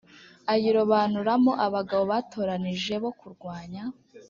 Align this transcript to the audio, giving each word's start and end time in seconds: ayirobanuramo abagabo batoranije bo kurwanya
ayirobanuramo 0.53 1.51
abagabo 1.65 2.03
batoranije 2.11 2.93
bo 3.03 3.11
kurwanya 3.19 3.83